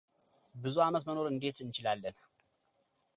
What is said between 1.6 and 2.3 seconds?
እንችላለን?